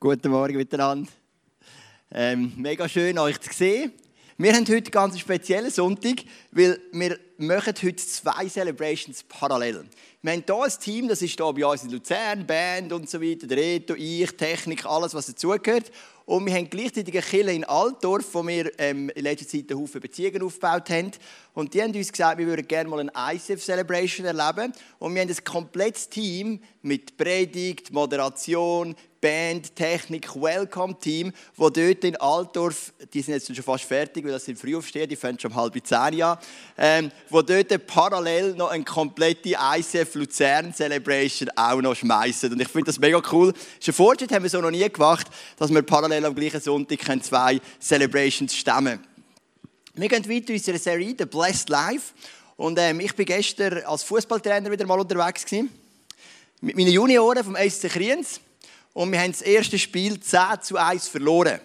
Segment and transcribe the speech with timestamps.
[0.00, 1.10] Guten Morgen miteinander.
[2.12, 3.92] Ähm, mega schön, euch zu sehen.
[4.36, 6.18] Wir haben heute einen ganz speziellen Sonntag,
[6.52, 9.86] weil wir machen heute zwei Celebrations parallel.
[10.22, 13.20] Wir haben hier ein Team, das ist hier bei uns in Luzern, Band und so
[13.20, 15.90] weiter, der Reto, ich, Technik, alles, was dazugehört.
[16.26, 19.80] Und wir haben gleichzeitig eine Kille in Altdorf, wo wir ähm, in letzter Zeit einen
[19.80, 21.10] Haufen Beziehungen aufgebaut haben.
[21.54, 24.72] Und die haben uns gesagt, wir würden gerne mal eine ICF-Celebration erleben.
[24.98, 32.16] Und wir haben ein komplettes Team mit Predigt, Moderation, Band, Technik, Welcome-Team, wo dort in
[32.16, 35.56] Altdorf, die sind jetzt schon fast fertig, weil das sind Frühaufsteher, die fangen schon um
[35.56, 36.38] halb zehn an,
[36.76, 42.52] ähm, wo dort parallel noch eine komplette ICF Luzern Celebration auch noch schmeißen.
[42.52, 43.52] Und ich finde das mega cool.
[43.52, 45.26] Das ist ein Fortschritt, haben wir so noch nie gemacht,
[45.56, 49.00] dass wir parallel am gleichen Sonntag zwei Celebrations stemmen
[49.94, 52.12] Wir gehen weiter in unserer Serie, The Blessed Life.
[52.56, 55.70] Und ähm, ich bin gestern als Fußballtrainer wieder mal unterwegs gewesen,
[56.60, 58.40] mit meinen Junioren vom SC Kriens
[58.98, 61.60] und wir haben das erste Spiel 10 zu 1 verloren.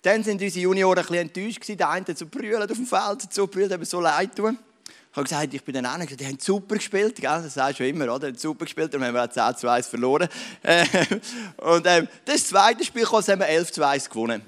[0.00, 1.68] Dann sind unsere Junioren ein bisschen enttäuscht.
[1.80, 4.56] Der eine hat so brüllt auf dem Feld, so brüllt, mir so leid tun.
[5.10, 7.42] Ich habe gesagt, ich bin dann auch die haben super gespielt, gell?
[7.42, 8.30] das sagst du immer, oder?
[8.30, 10.28] Die haben super gespielt, dann haben wir auch 10 zu 1 verloren.
[11.56, 14.42] und ähm, das zweite Spiel haben wir 11 zu 1 gewonnen.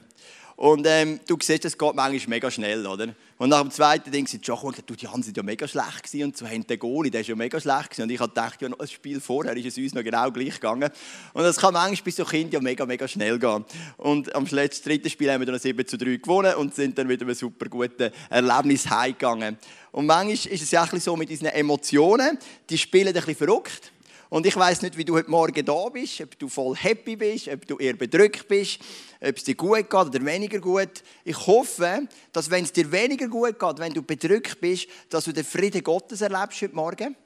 [0.55, 3.09] Und ähm, du siehst, das geht manchmal mega schnell, oder?
[3.39, 6.25] Und nach dem zweiten Ding sind schon gesagt, die haben sind ja mega schlecht gewesen
[6.25, 8.03] und so haben den Goalie, der ist ja mega schlecht gewesen.
[8.05, 10.91] Und ich habe gedacht, ja, ein Spiel vorher ist es uns noch genau gleich gegangen.
[11.35, 13.65] Und das kann manchmal bei so Kindern ja mega, mega schnell gehen.
[13.99, 17.07] Und am letzten dritten Spiel haben wir dann 7 zu 3 gewonnen und sind dann
[17.07, 19.59] mit einem super guten Erlebnis heimgegangen.
[19.93, 22.39] Und manchmal ist es ja auch so mit diesen Emotionen,
[22.71, 23.93] die spielen ein bisschen verrückt.
[24.29, 27.49] Und ich weiß nicht, wie du heute Morgen da bist, ob du voll happy bist,
[27.49, 28.81] ob du eher bedrückt bist,
[29.21, 31.03] ob es dir gut geht oder weniger gut.
[31.25, 35.33] Ich hoffe, dass wenn es dir weniger gut geht, wenn du bedrückt bist, dass du
[35.33, 37.17] den Frieden Gottes erlebst heute Morgen.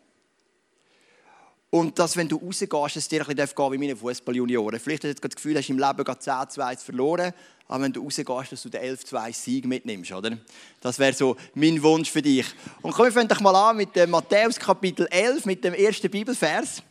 [1.71, 4.81] Und dass, wenn du rausgehst, es dir ein bisschen gehen wie meine Fußballjunioren.
[4.81, 7.33] Vielleicht hast du das Gefühl, hast du im Leben gerade 10 zu 1 verloren,
[7.69, 10.37] aber wenn du rausgehst, dass du den 11 zu 1 Sieg mitnimmst, oder?
[10.81, 12.47] Das wäre so mein Wunsch für dich.
[12.83, 16.11] Und komm, wir fangen doch mal an mit dem Matthäus Kapitel 11, mit dem ersten
[16.11, 16.83] Bibelvers.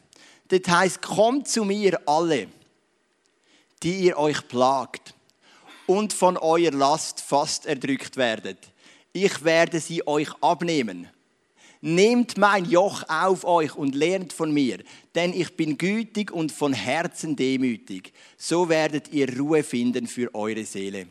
[0.50, 2.48] Das heißt, kommt zu mir alle,
[3.82, 5.14] die ihr euch plagt
[5.88, 8.58] und von eurer Last fast erdrückt werdet.
[9.14, 11.08] Ich werde sie euch abnehmen.
[11.82, 14.80] Nehmt mein Joch auf euch und lernt von mir,
[15.16, 18.12] denn ich bin gütig und von Herzen demütig.
[18.38, 21.08] So werdet ihr Ruhe finden für eure Seele.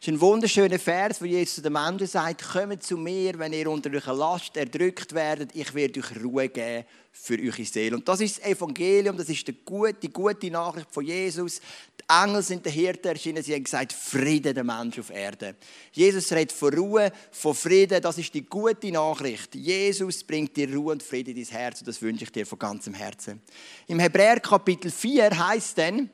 [0.00, 3.52] Das ist ein wunderschöner Vers, wo Jesus zu den Menschen sagt, kommt zu mir, wenn
[3.52, 7.96] ihr unter eurer Last erdrückt werdet, ich werde euch Ruhe geben für eure Seele.
[7.96, 11.60] Und das ist das Evangelium, das ist die gute, die gute Nachricht von Jesus.
[12.00, 15.54] Die Engel sind der Hirte erschienen, sie haben gesagt, Friede der Mensch auf Erde.
[15.92, 19.54] Jesus redet von Ruhe, von Frieden, das ist die gute Nachricht.
[19.54, 22.58] Jesus bringt dir Ruhe und Friede in dein Herz und das wünsche ich dir von
[22.58, 23.42] ganzem Herzen.
[23.86, 26.08] Im Hebräer Kapitel 4 heißt denn,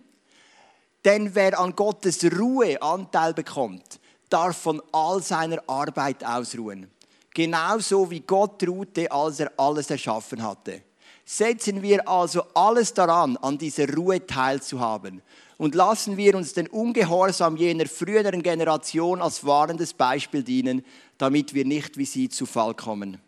[1.06, 6.90] denn wer an Gottes Ruhe Anteil bekommt, darf von all seiner Arbeit ausruhen.
[7.32, 10.82] Genauso wie Gott ruhte, als er alles erschaffen hatte.
[11.24, 15.22] Setzen wir also alles daran, an dieser Ruhe teilzuhaben.
[15.58, 20.84] Und lassen wir uns den Ungehorsam jener früheren Generation als wahrendes Beispiel dienen,
[21.18, 23.20] damit wir nicht wie sie zu Fall kommen.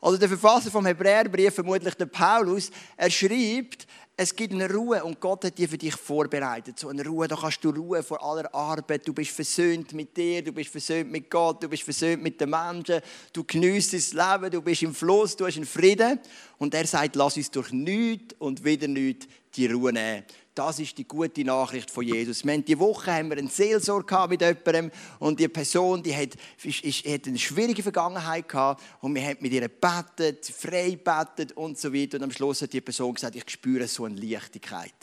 [0.00, 3.86] Also der Verfasser vom Hebräerbrief, vermutlich der Paulus, er schreibt,
[4.18, 6.78] es gibt eine Ruhe und Gott hat die für dich vorbereitet.
[6.78, 9.06] So eine Ruhe, da kannst du Ruhe vor aller Arbeit.
[9.06, 12.48] Du bist versöhnt mit dir, du bist versöhnt mit Gott, du bist versöhnt mit den
[12.48, 13.02] Menschen.
[13.30, 16.18] Du genießt das Leben, du bist im Fluss, du hast einen Frieden.
[16.56, 19.26] Und er sagt, lass uns durch nichts und wieder nichts
[19.56, 20.24] die Ruhe nehmen.
[20.54, 22.44] Das ist die gute Nachricht von Jesus.
[22.44, 26.30] Wir haben diese Woche haben wir eine Seelsorge mit jemandem und die Person, die hat,
[26.62, 31.52] ist, ist, hat eine schwierige Vergangenheit gehabt und wir haben mit ihr gebetet, frei gebetet
[31.52, 32.16] und so weiter.
[32.16, 34.94] Und am Schluss hat die Person gesagt, ich spüre so eine Leichtigkeit.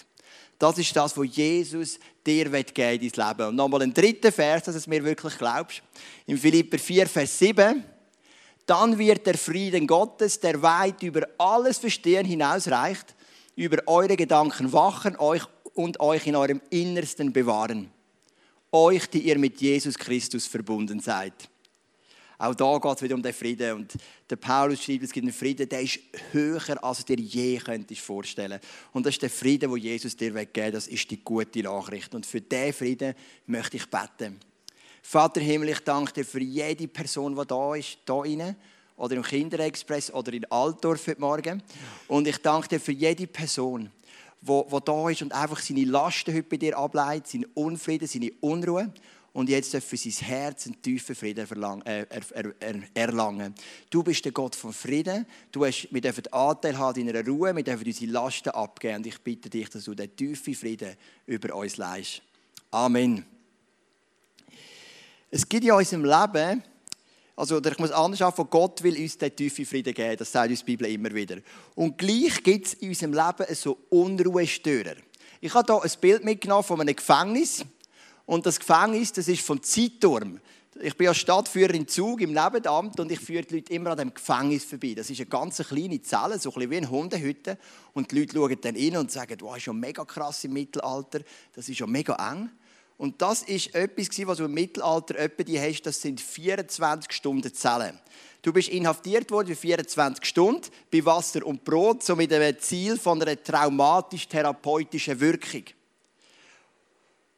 [0.58, 3.50] Das ist das, was Jesus dir geben in dein Leben.
[3.50, 5.84] Und nochmal ein dritter Vers, dass du es mir wirklich glaubst.
[6.26, 7.84] In Philipper 4, Vers 7.
[8.66, 13.13] Dann wird der Frieden Gottes, der weit über alles Verstehen hinausreicht,
[13.56, 15.44] über eure Gedanken wachen euch
[15.74, 17.92] und euch in eurem Innersten bewahren.
[18.72, 21.34] Euch, die ihr mit Jesus Christus verbunden seid.
[22.40, 23.74] Auch da geht es wieder um den Frieden.
[23.74, 23.94] Und
[24.30, 26.00] der Paulus schreibt, es gibt einen Frieden, der ist
[26.32, 28.60] höher, als du dir je könntest vorstellen
[28.92, 32.14] Und das ist der Frieden, wo Jesus dir weggeben Das ist die gute Nachricht.
[32.16, 33.14] Und für diesen Frieden
[33.46, 34.40] möchte ich beten.
[35.02, 38.56] Vater Himmel, ich danke dir für jede Person, die da ist, da rein
[38.98, 41.64] oder im Kinderexpress oder in Altdorf heute Morgen.
[42.08, 43.92] Und ich danke dir für jede Person,
[44.42, 48.32] die, die da ist und einfach seine Lasten heute bei dir ableitet, seinen Unfrieden, seine
[48.42, 48.92] Unruhe.
[49.34, 51.48] und jetzt für sein Herz einen tiefen Frieden
[51.86, 52.06] äh,
[52.94, 53.56] erlangen.
[53.90, 55.26] Du bist der Gott von Frieden.
[55.52, 58.98] Du hast, wir dürfen Anteil haben in einer Ruhe, wir dürfen unsere Lasten abgeben.
[58.98, 62.22] Und ich bitte dich, dass du den tiefen Frieden über uns leist.
[62.70, 63.26] Amen.
[65.32, 66.64] Es gibt in unserem Leben,
[67.36, 70.18] also ich muss anders sagen, Gott will uns den tiefen Frieden geben.
[70.18, 71.38] Das sagt uns die Bibel immer wieder.
[71.74, 74.96] Und gleich gibt es in unserem Leben so Unruhestörer.
[75.42, 77.66] Ich habe hier ein Bild mitgenommen von einem Gefängnis.
[78.26, 80.40] Und das Gefängnis, das ist vom Zeitturm.
[80.82, 83.98] Ich bin ja Stadtführer im Zug im Nebenamt und ich führe die Leute immer an
[83.98, 84.94] dem Gefängnis vorbei.
[84.96, 87.58] Das ist eine ganz kleine Zelle, so ein bisschen wie eine Hundehütte.
[87.94, 90.54] Und die Leute schauen dann rein und sagen, wow, das ist ja mega krass im
[90.54, 91.20] Mittelalter,
[91.54, 92.50] das ist ja mega eng.
[93.04, 97.54] Und das ist etwas, was du im Mittelalter etwa die hast, das sind 24 Stunden
[97.54, 98.00] Zellen.
[98.42, 102.98] Du bist inhaftiert worden für 24 Stunden bei Wasser und Brot, so mit dem Ziel
[102.98, 105.64] von einer traumatisch-therapeutischen Wirkung.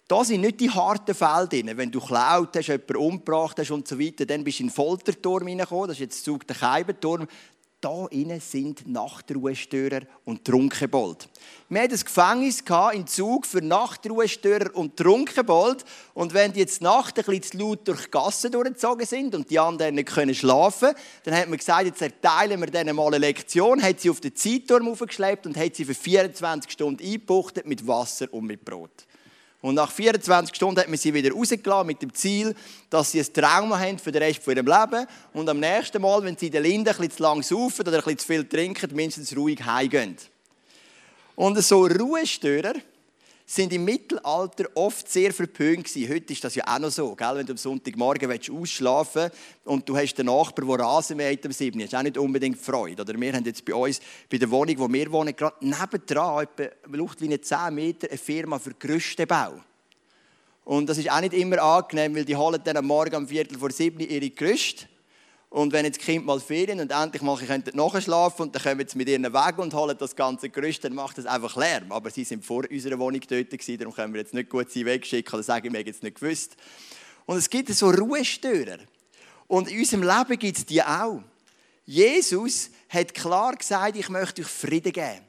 [0.08, 1.72] Da sind nicht die harten Fälle drin.
[1.76, 4.76] Wenn du klaut hast, jemanden umgebracht hast und so weiter, dann bist du in den
[4.76, 5.88] Folterturm hineingekommen.
[5.88, 7.26] Das ist jetzt Zug der Keibenturm.
[7.86, 11.30] Da innen sind Nachtruhestörer und Trunkenbold.
[11.70, 15.86] Wir hatten ein Gefängnis im Zug für Nachtruhestörer und Trunkenbold.
[16.16, 19.52] Und wenn die jetzt Nacht ein bisschen zu laut durch die Gassen durchgezogen sind und
[19.52, 20.96] die anderen nicht können schlafen
[21.26, 24.36] dann hat man gesagt, jetzt erteilen wir denen mal eine Lektion, hat sie auf den
[24.36, 29.06] Zeitturm aufgeschleppt und hat sie für 24 Stunden eingebuchtet mit Wasser und mit Brot.
[29.66, 32.54] Und nach 24 Stunden hat man sie wieder rausgelassen mit dem Ziel,
[32.88, 35.08] dass sie ein Trauma haben für den Rest von ihrem Leben.
[35.34, 37.98] Und am nächsten Mal, wenn sie in der Linde ein bisschen zu lang saufen oder
[37.98, 40.18] ein bisschen zu viel trinken, mindestens ruhig heimgehen.
[41.36, 42.76] Und so Ruhestörer,
[43.46, 46.12] sind im Mittelalter oft sehr verpönt gewesen.
[46.12, 47.36] Heute ist das ja auch noch so, gell?
[47.36, 51.52] wenn du am Sonntagmorgen ausschlafen willst und du hast den Nachbar, der Rasen mäht am
[51.52, 51.78] 7.
[51.80, 53.04] Das ist auch nicht unbedingt Freude.
[53.04, 54.00] Oder wir haben jetzt bei uns,
[54.32, 58.74] bei der Wohnung, wo wir wohnen, gerade nebendran, etwa Luftlinie 10 Meter, eine Firma für
[58.74, 59.62] Gerüstebau.
[60.64, 63.60] Und das ist auch nicht immer angenehm, weil die holen dann am Morgen um Viertel
[63.60, 64.88] vor sieben ihre Gerüste
[65.56, 67.40] und wenn jetzt Kinder mal Ferien und endlich mal
[67.74, 71.18] nachschlafen und dann kommen sie mit ihren Weg und holen das ganze Gerüst, dann macht
[71.18, 71.94] das einfach Lärm.
[71.94, 74.86] Aber sie sind vor unserer Wohnung dort gewesen, darum können wir jetzt nicht gut sie
[74.86, 76.58] wegschicken oder sagen, wir haben jetzt nicht gewusst.
[77.26, 78.80] Und es gibt so Ruhestörer.
[79.48, 81.24] Und in unserem Leben gibt es die auch.
[81.86, 85.22] Jesus hat klar gesagt, ich möchte euch Frieden geben.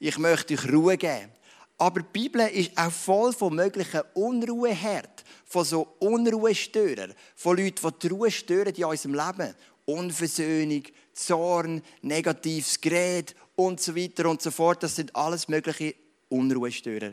[0.00, 1.30] Ich möchte euch Ruhe geben.
[1.78, 7.98] Aber die Bibel ist auch voll von möglichen Unruheherden von so Unruhestörern, von Leuten, die
[8.02, 9.54] die Ruhe stören in unserem Leben.
[9.86, 10.82] Unversöhnung,
[11.14, 14.82] Zorn, negatives Gerät und so weiter und so fort.
[14.82, 15.94] Das sind alles mögliche
[16.28, 17.12] Unruhestörer.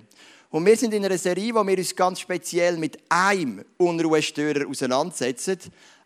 [0.50, 5.60] Und wir sind in einer Serie, wo wir uns ganz speziell mit einem Unruhestörer auseinandersetzen.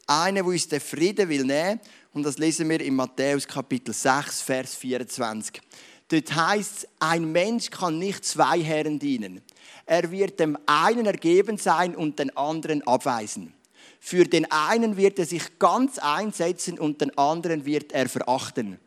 [0.05, 1.79] Einer, der uns den Frieden will nehmen.
[2.13, 5.61] Und das lesen wir in Matthäus Kapitel 6, Vers 24.
[6.09, 9.41] Dort heißt es, ein Mensch kann nicht zwei Herren dienen.
[9.85, 13.53] Er wird dem einen ergeben sein und den anderen abweisen.
[13.99, 18.79] Für den einen wird er sich ganz einsetzen und den anderen wird er verachten.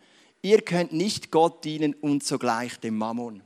[0.43, 3.43] Ihr könnt nicht Gott dienen und zugleich dem Mammon.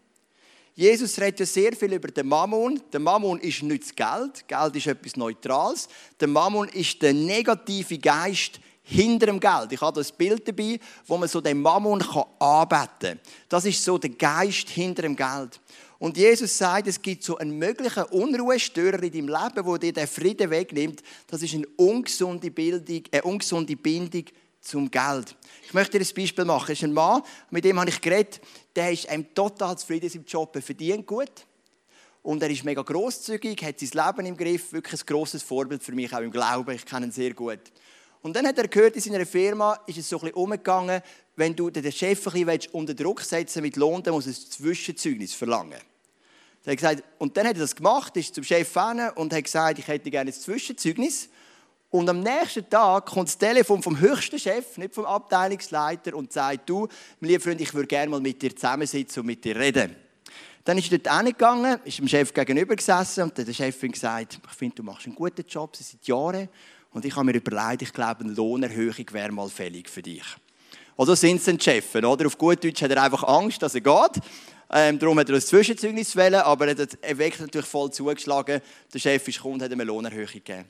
[0.75, 2.81] Jesus redet ja sehr viel über den Mammon.
[2.93, 4.47] Der Mammon ist nicht das Geld.
[4.47, 5.89] Geld ist etwas Neutrales.
[6.21, 9.73] Der Mammon ist der negative Geist hinter dem Geld.
[9.73, 12.01] Ich habe das Bild dabei, wo man so den Mammon
[12.39, 13.21] anbeten kann.
[13.49, 15.61] Das ist so der Geist hinter dem Geld.
[15.99, 20.07] Und Jesus sagt, es gibt so einen möglichen Unruhestörer in deinem Leben, wo dir den
[20.07, 21.03] Frieden wegnimmt.
[21.27, 24.25] Das ist eine ungesunde, Bildung, eine ungesunde Bindung
[24.61, 25.35] zum Geld.
[25.65, 26.73] Ich möchte dir ein Beispiel machen.
[26.73, 28.41] Es ist ein Mann, mit dem habe ich geredet,
[28.77, 31.33] der ist einem total zufrieden im Job, er verdient gut.
[32.23, 35.93] Und er ist mega großzügig, hat sein Leben im Griff, wirklich ein grosses Vorbild für
[35.93, 36.75] mich, auch im Glauben.
[36.75, 37.61] Ich kenne ihn sehr gut.
[38.27, 41.01] Und dann hat er gehört, in seiner Firma ist es so ein umgegangen,
[41.37, 44.51] wenn du den Chef ein bisschen unter Druck setzen mit Lohn, dann muss er ein
[44.51, 45.79] Zwischenzeugnis verlangen.
[46.65, 49.45] Er hat gesagt, und dann hat er das gemacht, ist zum Chef hin und hat
[49.45, 51.29] gesagt, ich hätte gerne ein Zwischenzeugnis.
[51.89, 56.69] Und am nächsten Tag kommt das Telefon vom höchsten Chef, nicht vom Abteilungsleiter, und sagt,
[56.69, 56.89] du,
[57.21, 59.95] mein lieber Freund, ich würde gerne mal mit dir zusammensitzen und mit dir reden.
[60.65, 64.41] Dann ist er dort hingegangen, ist dem Chef gegenüber gesessen und der Chef hat gesagt,
[64.45, 66.49] ich finde, du machst einen guten Job seit Jahren
[66.97, 70.25] und ich habe mir überlegt, ich glaube, eine Lohnerhöhung wäre mal fällig für dich.
[70.97, 72.27] Also sind es Chefs, oder?
[72.27, 74.23] Auf gut Deutsch hat er einfach Angst, dass er geht.
[74.71, 78.63] Ähm, darum hat er ein Zwischenzeugnis wählen, aber er hat wirklich natürlich voll zugeschlagen.
[78.95, 80.65] Der Chef ist gekommen und hat ihm eine Lohnerhöhung gegeben.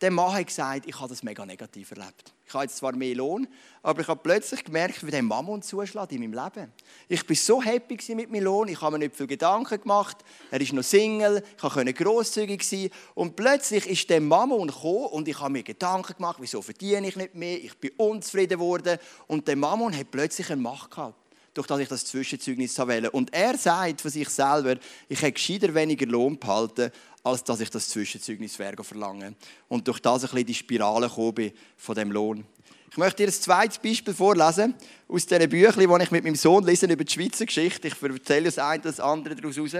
[0.00, 2.32] Der Mann hat gesagt, ich habe das mega negativ erlebt.
[2.46, 3.48] Ich habe jetzt zwar mehr Lohn,
[3.82, 6.72] aber ich habe plötzlich gemerkt, wie der Mammon zuschlägt in meinem Leben.
[7.08, 10.18] Ich war so happy mit meinem Lohn, ich habe mir nicht viel Gedanken gemacht.
[10.50, 12.90] Er ist noch Single, ich konnte grosszügig sein.
[13.14, 17.16] Und plötzlich ist der Mammon gekommen und ich habe mir Gedanken gemacht, wieso verdiene ich
[17.16, 18.98] nicht mehr, ich bin unzufrieden geworden.
[19.26, 21.16] Und der Mammon hat plötzlich eine Macht gehabt
[21.54, 23.10] durch das ich das Zwischenzeugnis wähle.
[23.12, 24.76] Und er sagt von sich selber,
[25.08, 26.90] ich hätte gescheiter weniger Lohn behalten,
[27.24, 29.34] als dass ich das Zwischenzeugnis verlange.
[29.68, 32.46] Und durch das ein bisschen die Spirale bin von dem Lohn.
[32.90, 34.74] Ich möchte dir ein zweites Beispiel vorlesen
[35.08, 37.88] aus diesen Büchern, die ich mit meinem Sohn lese über die Schweizer Geschichte.
[37.88, 39.72] Ich erzähle das eine oder das andere daraus raus.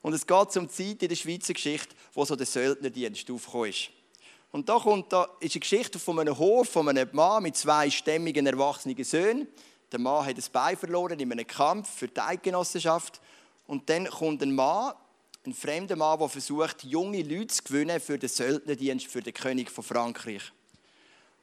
[0.00, 3.70] Und es geht um die Zeit in der Schweizer Geschichte, wo so der Söldnerdienst aufgekommen
[3.70, 3.90] ist.
[4.52, 7.90] Und da, kommt, da ist eine Geschichte von einem Hof, von einem Mann mit zwei
[7.90, 9.48] stämmigen, erwachsenen Söhnen.
[9.90, 13.20] Der Mann hat das Bein verloren in einem Kampf für die Eidgenossenschaft.
[13.66, 14.94] Und dann kommt ein Mann,
[15.46, 19.70] ein fremder Mann, der versucht, junge Leute zu gewinnen für den Söldnerdienst für den König
[19.70, 20.52] von Frankreich.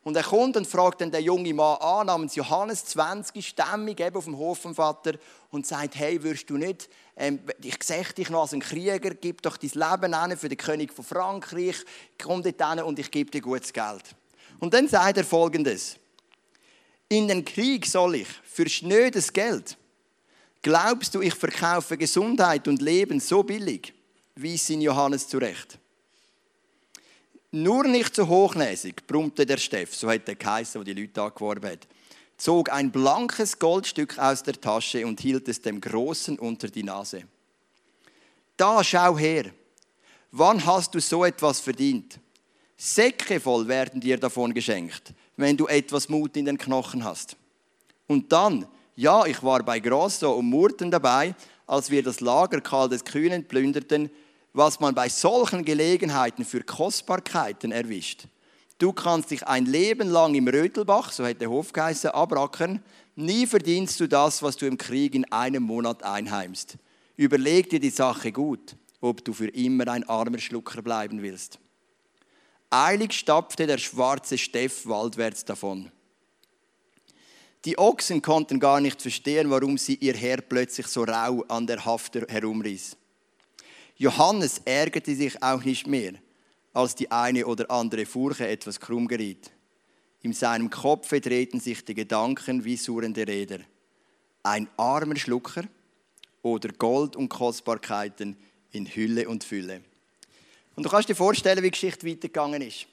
[0.03, 4.15] Und er kommt und fragt dann den jungen Mann an, namens Johannes, 20, stämmig, eben
[4.17, 5.13] auf dem Hof vom Vater,
[5.50, 9.41] und sagt, hey, würdest du nicht, ähm, ich sehe dich noch als ein Krieger, gib
[9.41, 11.77] doch dein Leben an für den König von Frankreich,
[12.22, 14.03] komm dort hin und ich gebe dir gutes Geld.
[14.60, 15.98] Und dann sagt er folgendes,
[17.07, 19.77] in den Krieg soll ich für schnödes Geld,
[20.63, 23.93] glaubst du, ich verkaufe Gesundheit und Leben so billig,
[24.36, 25.77] wies ihn Johannes zurecht.
[27.51, 31.70] Nur nicht so hochnäsig, brummte der Steff, so hat der Kaiser, wo die Leute angeworben
[31.70, 31.88] hat,
[32.38, 37.25] zog ein blankes Goldstück aus der Tasche und hielt es dem Großen unter die Nase.
[38.58, 39.51] Da, schau her,
[40.32, 42.20] wann hast du so etwas verdient?
[42.75, 47.38] Säcke voll werden dir davon geschenkt, wenn du etwas Mut in den Knochen hast.
[48.08, 51.35] Und dann, ja, ich war bei Grosso und Murten dabei,
[51.65, 54.09] als wir das Lager Karl des Kühnen plünderten,
[54.53, 58.25] was man bei solchen Gelegenheiten für Kostbarkeiten erwischt.
[58.77, 62.83] Du kannst dich ein Leben lang im Rötelbach, so hätte Hof geheißen, abrackern.
[63.15, 66.77] Nie verdienst du das, was du im Krieg in einem Monat einheimst.
[67.15, 71.59] Überleg dir die Sache gut, ob du für immer ein armer Schlucker bleiben willst.
[72.69, 75.91] Eilig stapfte der schwarze Steff waldwärts davon.
[77.65, 81.86] Die Ochsen konnten gar nicht verstehen, warum sie ihr Herr plötzlich so rau an der
[81.86, 82.98] Haft herumriss.
[83.96, 86.13] Johannes ärgerte sich auch nicht mehr,
[86.74, 89.51] als die eine oder andere Furche etwas krumm geriet.
[90.24, 93.60] In seinem Kopfe drehten sich die Gedanken wie surrende Räder.
[94.41, 95.63] Ein armer Schlucker
[96.41, 98.36] oder Gold und Kostbarkeiten
[98.72, 99.82] in Hülle und Fülle.
[100.75, 102.88] Und du kannst dir vorstellen, wie die Geschichte weitergegangen ist.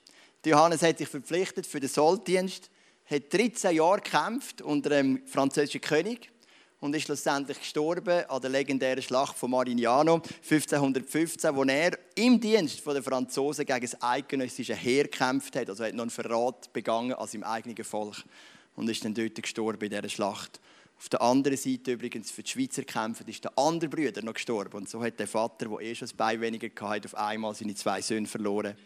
[0.45, 2.71] Johannes hat sich verpflichtet für den Solddienst,
[3.11, 6.31] hat 13 Jahre gekämpft unter einem französischen König
[6.79, 12.87] und ist schlussendlich gestorben an der legendären Schlacht von Marignano 1515, wo er im Dienst
[12.87, 15.69] der Franzosen gegen das eidgenössische Heer gekämpft hat.
[15.69, 18.23] Also er hat noch einen Verrat begangen an seinem eigenen Volk
[18.77, 20.61] und ist dann dort gestorben in dieser Schlacht.
[20.97, 24.77] Auf der anderen Seite übrigens für die Schweizer kämpfen ist der andere Bruder noch gestorben
[24.77, 27.75] und so hat der Vater, der eh schon ein Bein weniger hatte, auf einmal seine
[27.75, 28.77] zwei Söhne verloren.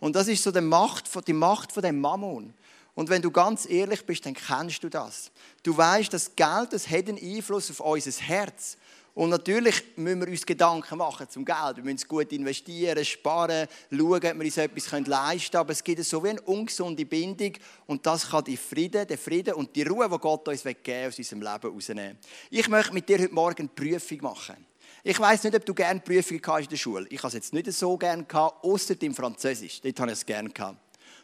[0.00, 2.52] Und das ist so die Macht, die Macht von dem Mammon.
[3.00, 5.30] Und wenn du ganz ehrlich bist, dann kennst du das.
[5.62, 8.76] Du weißt, dass Geld das hat einen Einfluss auf unser Herz.
[9.14, 11.76] Und natürlich müssen wir uns Gedanken machen zum Geld.
[11.76, 15.60] Wir müssen es gut investieren, sparen, schauen, ob wir uns etwas leisten können.
[15.62, 17.54] Aber es gibt so wie eine ungesunde Bindung.
[17.86, 21.16] Und das kann die Frieden, den Frieden und die Ruhe, die Gott uns geben aus
[21.16, 22.18] unserem Leben rausnehmen.
[22.50, 24.56] Ich möchte mit dir heute Morgen eine Prüfung machen.
[25.04, 27.72] Ich weiß nicht, ob du gerne Prüfungen in der Schule Ich habe es jetzt nicht
[27.72, 29.80] so gerne gehabt, außer im Französisch.
[29.80, 30.76] Dort habe ich es gerne gehabt.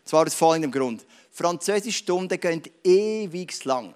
[0.07, 1.05] Zwar aus folgendem Grund.
[1.37, 3.95] Französischstunden gehen ewig lang.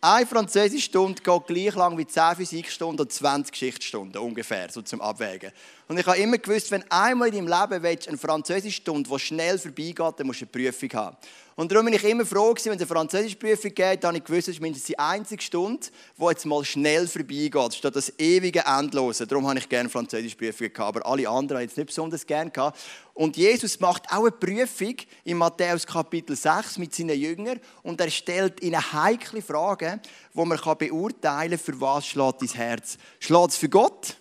[0.00, 5.52] Eine Französischstunde geht gleich lang wie 10 Physikstunden und 20 Geschichtsstunden ungefähr, so zum Abwägen.
[5.86, 9.58] Und ich habe immer gewusst, wenn einmal in deinem Leben willst, eine Französischstunde, die schnell
[9.58, 11.16] vorbeigeht, dann musst du eine Prüfung haben.
[11.56, 14.24] Und darum bin ich immer froh gewesen, wenn es eine Französischprüfung geht, dann habe ich
[14.24, 15.86] gewusst, das ist mindestens die einzige Stunde,
[16.18, 19.24] die jetzt mal schnell vorbeigeht, statt das ewige Endlose.
[19.26, 22.80] Darum habe ich gerne Französischprüfungen gehabt, aber alle anderen habe jetzt nicht besonders gerne gehabt.
[23.12, 28.10] Und Jesus macht auch eine Prüfung in Matthäus Kapitel 6 mit seinen Jüngern und er
[28.10, 30.00] stellt ihnen heikle Fragen,
[30.32, 32.98] wo man beurteilen kann, für was schlägt dein Herz.
[33.20, 34.16] Schlägt es für Gott?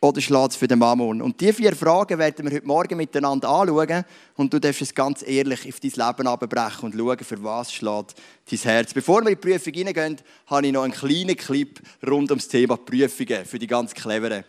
[0.00, 1.22] Oder schlägt es für den Mammon?
[1.22, 4.04] Und diese vier Fragen werden wir heute Morgen miteinander anschauen
[4.36, 8.14] und du darfst es ganz ehrlich auf dein Leben abbrechen und schauen, für was schlägt
[8.50, 8.92] dein Herz.
[8.92, 12.76] Bevor wir in die Prüfung hineingehen, habe ich noch einen kleinen Clip rund ums Thema
[12.76, 14.44] Prüfungen für die ganz Cleveren.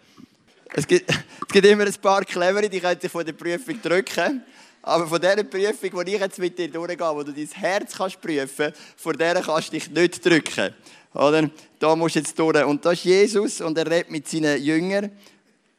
[0.73, 4.43] Es gibt, es gibt immer ein paar Clevere, die können sich von der Prüfung drücken.
[4.81, 8.21] Aber von dieser Prüfung, die ich jetzt mit dir durchgehe, wo du dein Herz kannst
[8.21, 10.73] prüfen vor der kannst du dich nicht drücken.
[11.13, 11.49] Oder?
[11.79, 12.63] Da musst du jetzt durch.
[12.63, 15.11] Und das ist Jesus und er redet mit seinen Jüngern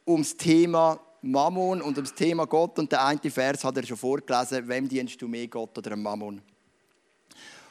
[0.09, 2.79] ums Thema Mammon und ums Thema Gott.
[2.79, 6.41] Und der eine Vers hat er schon vorgelesen, wem dienst du mehr, Gott oder Mammon?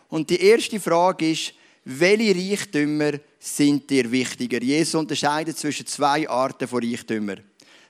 [0.10, 1.54] Und die erste Frage ist,
[1.84, 4.62] welche Reichtümer sind dir wichtiger?
[4.62, 7.42] Jesus unterscheidet zwischen zwei Arten von Reichtümern.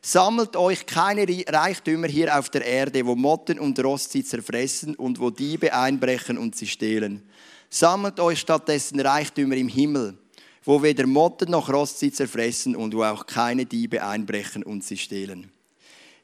[0.01, 5.19] Sammelt euch keine Reichtümer hier auf der Erde, wo Motten und Rost sie zerfressen und
[5.19, 7.27] wo Diebe einbrechen und sie stehlen.
[7.69, 10.17] Sammelt euch stattdessen Reichtümer im Himmel
[10.67, 14.97] wo weder Motten noch Rost sie zerfressen und wo auch keine Diebe einbrechen und sie
[14.97, 15.49] stehlen.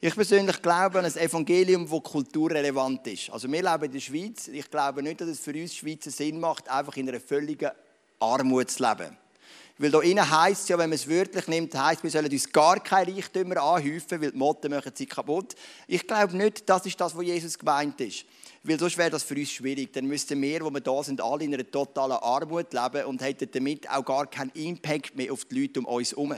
[0.01, 3.29] Ich persönlich glaube an ein Evangelium, das kulturrelevant ist.
[3.29, 4.49] Also wir leben in der Schweiz.
[4.49, 7.71] Ich glaube nicht, dass es für uns Schweizer Sinn macht, einfach in einer völligen
[8.19, 9.15] Armut zu leben.
[9.77, 12.51] Weil da innen heisst es ja, wenn man es wörtlich nimmt, heisst wir sollen uns
[12.51, 15.55] gar keine Reichtümer anhäufen, weil die Motten machen sie kaputt.
[15.87, 18.25] Ich glaube nicht, das ist das, was Jesus gemeint ist.
[18.63, 19.91] Weil sonst wäre das für uns schwierig.
[19.91, 23.49] Dann müssten wir, wo wir da sind, alle in einer totalen Armut leben und hätten
[23.51, 26.33] damit auch gar keinen Impact mehr auf die Leute um uns herum.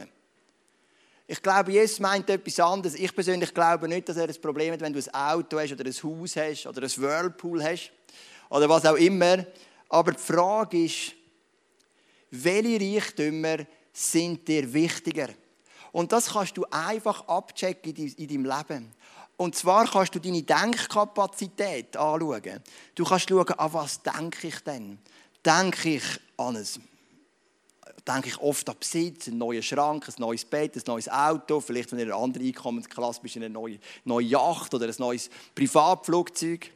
[1.27, 2.96] Ich glaube, Jesus meint etwas anderes.
[2.96, 5.86] Ich persönlich glaube nicht, dass er ein Problem hat, wenn du ein Auto hast oder
[5.86, 7.91] ein Haus hast oder ein Whirlpool hast
[8.50, 9.46] oder was auch immer.
[9.89, 11.13] Aber die Frage ist,
[12.32, 13.58] welche Reichtümer
[13.91, 15.29] sind dir wichtiger?
[15.91, 18.91] Und das kannst du einfach abchecken in deinem Leben.
[19.38, 22.62] Und zwar kannst du deine Denkkapazität anschauen.
[22.96, 25.00] Du kannst schauen, an was denke ich denn?
[25.44, 26.04] Denke ich
[26.38, 26.68] an ein
[28.08, 31.92] denke ich oft an Besitz, einen neuen Schrank, ein neues Bett, ein neues Auto, vielleicht
[31.92, 36.72] wenn du in einer anderen Einkommensklasse bist, eine neue, neue Yacht oder ein neues Privatflugzeug.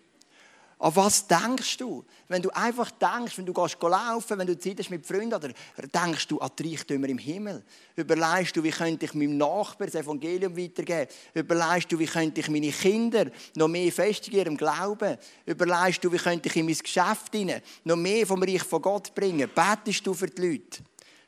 [0.81, 2.05] An was denkst du?
[2.29, 5.49] Wenn du einfach denkst, wenn du gehst laufen, wenn du Zeit hast mit Freunden, oder
[5.93, 7.65] denkst du an die Reichtümer im Himmel?
[7.97, 11.11] Überlegst du, wie könnte ich meinem Nachbarn das Evangelium weitergeben?
[11.33, 15.17] Überlegst du, wie könnte ich meine Kinder noch mehr festigen ihrem Glauben?
[15.45, 19.13] Überlegst du, wie könnte ich in mein Geschäft hinein noch mehr vom Reich von Gott
[19.13, 19.49] bringen?
[19.53, 20.81] Betest du für die Leute?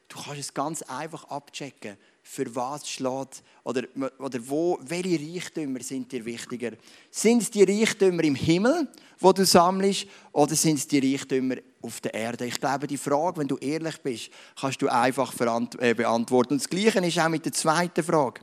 [0.07, 3.83] Du kannst es ganz einfach abchecken für was schlägt oder,
[4.19, 6.71] oder wo, welche Reichtümer sind dir wichtiger?
[7.09, 8.87] Sind es die Reichtümer im Himmel,
[9.19, 12.45] wo du sammelst, oder sind es die Reichtümer auf der Erde?
[12.45, 15.33] Ich glaube, die Frage, wenn du ehrlich bist, kannst du einfach
[15.79, 16.53] äh, beantworten.
[16.53, 18.41] Und das Gleiche ist auch mit der zweiten Frage.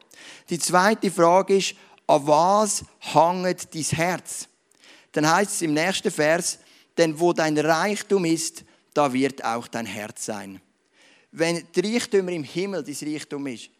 [0.50, 1.74] Die zweite Frage ist,
[2.06, 4.48] an was hängt dein Herz?
[5.12, 6.58] Dann heißt es im nächsten Vers,
[6.96, 10.60] denn wo dein Reichtum ist, da wird auch dein Herz sein.
[11.32, 13.70] Wenn die Reichtümer im Himmel dein Reichtum ist,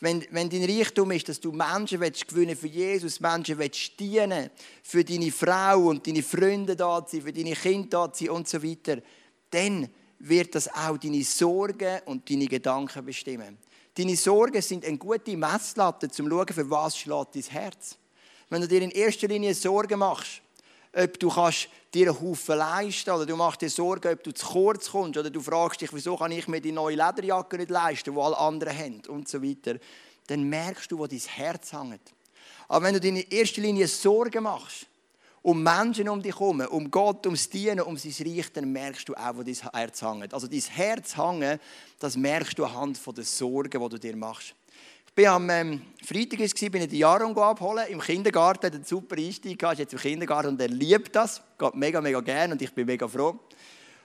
[0.00, 4.50] wenn, wenn dein Reichtum ist, dass du Menschen willst gewinnen für Jesus, Menschen willst dienen,
[4.82, 8.62] für deine Frau und deine Freunde da sein, für deine Kinder da sein und so
[8.62, 8.98] weiter,
[9.50, 13.58] dann wird das auch deine Sorgen und deine Gedanken bestimmen.
[13.94, 17.96] Deine Sorgen sind eine gute Messlatte, um zu schauen, für was schlägt dein Herz.
[18.50, 20.42] Wenn du dir in erster Linie Sorgen machst,
[20.96, 24.46] ob du kannst dir einen Haufen leisten oder du machst dir Sorgen, ob du zu
[24.46, 28.14] kurz kommst oder du fragst dich, wieso kann ich mir die neue Lederjacke nicht leisten,
[28.14, 29.78] die alle anderen haben und so weiter,
[30.26, 32.00] dann merkst du, wo dein Herz hängt.
[32.68, 34.86] Aber wenn du dir in erster Linie Sorgen machst,
[35.42, 39.14] um Menschen um dich herum, um Gott, ums Dienen, um sein Reich, dann merkst du
[39.14, 40.34] auch, wo dein Herz hängt.
[40.34, 41.60] Also dein Herz hängen,
[42.00, 44.54] das merkst du anhand der Sorgen, die du dir machst
[45.16, 48.66] bin am ähm, Freitag ist, bin ich die Jahrung abholen im Kindergarten.
[48.66, 51.40] einen super Einstieg ist jetzt im Kindergarten und er liebt das.
[51.58, 53.38] Geht mega, mega gern und ich bin mega froh.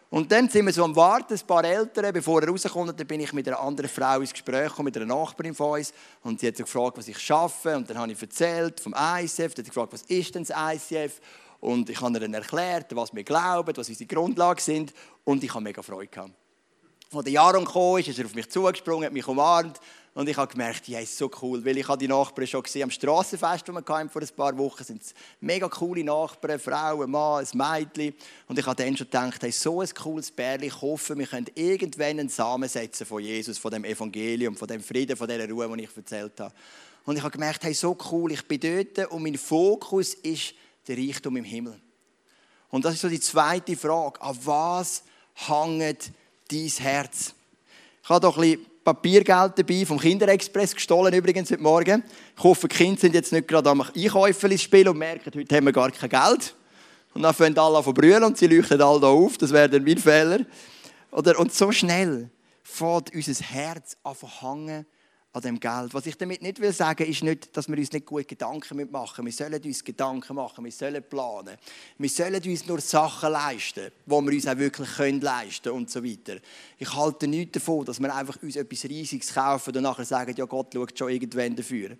[0.09, 2.97] Und dann sind wir so am Warten, ein paar Eltern, bevor er rauskommt.
[2.97, 5.93] Dann bin ich mit einer anderen Frau ins Gespräch gekommen, mit einer Nachbarin von uns.
[6.23, 7.75] Und sie hat so gefragt, was ich schaffe.
[7.75, 9.53] Und dann habe ich erzählt vom ICF.
[9.53, 11.19] Dann hat gefragt, was ist denn das ICF?
[11.59, 14.93] Und ich habe ihr dann erklärt, was wir glauben, was unsere Grundlagen sind.
[15.25, 16.31] Und ich habe mega Freude gehabt.
[17.13, 19.77] Als der Jahrung kam, ist er auf mich zugesprungen, hat mich umarmt
[20.13, 22.83] und ich habe gemerkt, ja, ist so cool, weil ich habe die Nachbarn schon gesehen
[22.83, 25.01] am Strassenfest, das wir vor ein paar Wochen, sind
[25.39, 28.13] mega coole Nachbarn, Frauen, Mann, ein Mädchen.
[28.47, 31.47] Und ich habe dann schon gedacht, hey, so ein cooles Bärli, ich hoffe, wir können
[31.55, 35.77] irgendwann einen Samen setzen von Jesus, von dem Evangelium, von dem Frieden, von dieser Ruhe,
[35.77, 36.53] die ich erzählt habe.
[37.05, 40.53] Und ich habe gemerkt, hey, so cool, ich bin dort und mein Fokus ist
[40.89, 41.79] der Reichtum im Himmel.
[42.69, 45.03] Und das ist so die zweite Frage, an was
[45.35, 46.11] hängt
[46.49, 47.33] dein Herz?
[48.03, 52.03] Ich habe doch ein bisschen Papiergeld dabei, vom Kinderexpress gestohlen übrigens heute Morgen.
[52.35, 55.65] Ich hoffe, die Kinder sind jetzt nicht gerade am Einkäufen spielen und merken, heute haben
[55.65, 56.55] wir gar kein Geld.
[57.13, 59.37] Und dann fangen alle an zu brüllen und sie leuchten alle da auf.
[59.37, 60.39] Das wäre dann mein Fehler.
[61.11, 62.29] Oder, und so schnell
[62.63, 64.85] fährt unser Herz an zu hängen
[65.33, 65.93] an dem Geld.
[65.93, 69.25] Was ich damit nicht will sagen, ist nicht, dass wir uns nicht gut Gedanken machen.
[69.25, 71.57] Wir sollen uns Gedanken machen, wir sollen planen.
[71.97, 76.03] Wir sollen uns nur Sachen leisten, die wir uns auch wirklich können leisten und so
[76.03, 76.37] weiter.
[76.77, 80.45] Ich halte nichts davon, dass wir einfach uns etwas Riesiges kaufen und nachher sagen, ja
[80.45, 81.95] Gott schaut schon irgendwann dafür.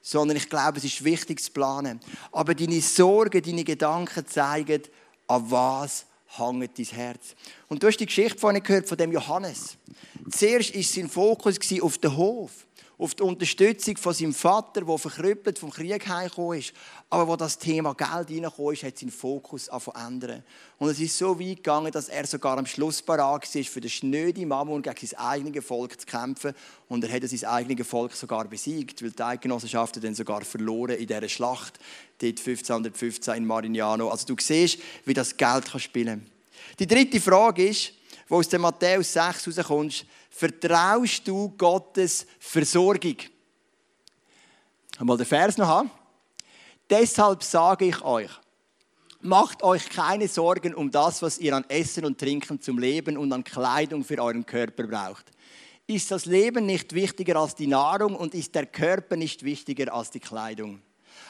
[0.00, 2.00] Sondern ich glaube, es ist wichtig zu planen.
[2.32, 4.82] Aber deine Sorgen, deine Gedanken zeigen,
[5.26, 6.06] an was
[6.38, 7.34] hängt dein Herz.
[7.68, 9.76] Und du hast die Geschichte vorhin gehört von dem Johannes.
[10.30, 12.66] Zuerst war sein Fokus auf den Hof
[13.00, 16.74] auf die Unterstützung von seinem Vater, der verkrüppelt vom Krieg heimgekommen ist.
[17.08, 20.42] Aber wo das Thema Geld reingekommen ist, hat sein Fokus verändert.
[20.76, 23.90] Und es ist so weit gegangen, dass er sogar am Schluss parat war, für den
[23.90, 26.52] schnöden Mammon gegen sein eigenes Volk zu kämpfen.
[26.88, 31.06] Und er hat sein eigenes Volk sogar besiegt, weil die Eidgenossenschaften dann sogar verloren in
[31.06, 31.78] dieser Schlacht,
[32.18, 34.10] dort 1515 in Marignano.
[34.10, 36.30] Also du siehst, wie das Geld spielen kann.
[36.78, 37.94] Die dritte Frage ist,
[38.30, 43.16] wo aus dem Matthäus 6 rauskommst, vertraust du Gottes Versorgung?
[45.00, 45.90] Mal den Vers noch haben.
[46.88, 48.30] Deshalb sage ich euch,
[49.20, 53.32] macht euch keine Sorgen um das, was ihr an Essen und Trinken zum Leben und
[53.32, 55.26] an Kleidung für euren Körper braucht.
[55.88, 60.12] Ist das Leben nicht wichtiger als die Nahrung und ist der Körper nicht wichtiger als
[60.12, 60.80] die Kleidung?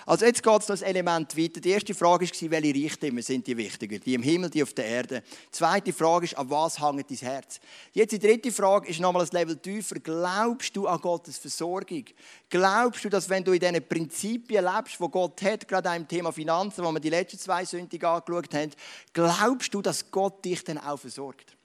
[0.06, 1.60] Also jetzt geht es noch ein Element weiter.
[1.60, 3.98] Die erste Frage war, welche Reichtümer sind die wichtiger?
[3.98, 5.22] Die im Himmel, die auf der Erde.
[5.22, 7.60] Die zweite Frage ist, an was hängt dein Herz?
[7.92, 9.96] Jetzt die dritte Frage ist nochmal ein Level tiefer.
[10.00, 12.04] Glaubst du an Gottes Versorgung?
[12.48, 16.08] Glaubst du, dass wenn du in diesen Prinzipien lebst, wo Gott hat, gerade auch im
[16.08, 18.72] Thema Finanzen, wo wir die letzten zwei Sündige angeschaut haben,
[19.12, 21.56] glaubst du, dass Gott dich dann auch versorgt?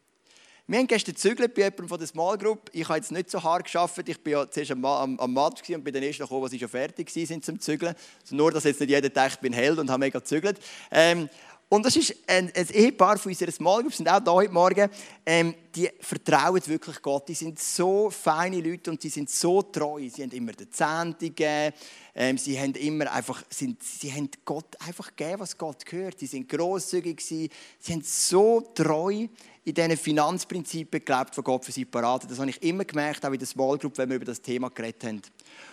[0.68, 2.72] Wir haben gestern gezügelt bei jemandem von der Small Group.
[2.74, 4.10] Ich habe jetzt nicht so hart geschafft.
[4.10, 6.60] Ich bin ja zuerst am, am, am Match und bin dann erst gekommen, als sie
[6.60, 7.94] schon fertig waren zum Zügeln.
[8.24, 10.58] Also nur, dass jetzt nicht jeder denkt, ich bin Held und habe mega gezügelt.
[10.90, 11.30] Ähm,
[11.70, 14.90] und das ist ein, ein Ehepaar von unserer Small Group, sind auch da heute Morgen.
[15.24, 17.28] Ähm, die vertrauen wirklich Gott.
[17.28, 20.08] Die sind so feine Leute und sie sind so treu.
[20.10, 21.76] Sie haben immer den Zehnte gegeben.
[22.16, 26.18] Ähm, sie haben immer einfach, sind, sie haben Gott einfach gegeben, was Gott gehört.
[26.18, 27.50] Sie sind grosszügig Sie
[27.80, 29.28] sind so treu
[29.66, 32.32] in diesen Finanzprinzipien gelebt, die Gott für sie parat hat.
[32.32, 34.70] Das habe ich immer gemerkt, auch in der Small Group, wenn wir über das Thema
[34.70, 35.22] geredet haben.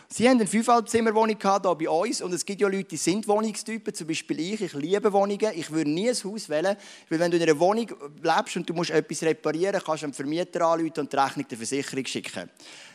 [0.08, 3.92] Sie haben eine Fünfhalbzimmerwohnung hier bei uns und es gibt ja Leute, die sind Wohnungstypen,
[3.92, 4.62] zum Beispiel ich.
[4.62, 5.52] Ich liebe Wohnungen.
[5.54, 6.76] Ich würde nie ein Haus wählen,
[7.10, 7.86] weil wenn du in einer Wohnung
[8.22, 11.58] lebst und du musst etwas reparieren, kannst du einen Vermieter anrufen und die Rechnung der
[11.58, 12.50] Versicherung schicken.